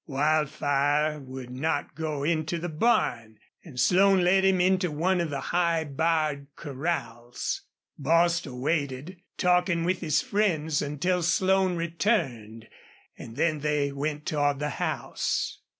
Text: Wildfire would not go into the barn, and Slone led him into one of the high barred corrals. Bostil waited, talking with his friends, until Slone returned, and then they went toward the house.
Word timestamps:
Wildfire 0.07 1.19
would 1.19 1.51
not 1.51 1.93
go 1.93 2.23
into 2.23 2.57
the 2.57 2.67
barn, 2.69 3.37
and 3.63 3.79
Slone 3.79 4.23
led 4.23 4.43
him 4.43 4.59
into 4.59 4.89
one 4.89 5.21
of 5.21 5.29
the 5.29 5.39
high 5.53 5.83
barred 5.83 6.47
corrals. 6.55 7.61
Bostil 7.99 8.59
waited, 8.59 9.21
talking 9.37 9.83
with 9.83 10.01
his 10.01 10.19
friends, 10.23 10.81
until 10.81 11.21
Slone 11.21 11.75
returned, 11.75 12.67
and 13.15 13.35
then 13.35 13.59
they 13.59 13.91
went 13.91 14.25
toward 14.25 14.57
the 14.57 14.69
house. 14.81 15.59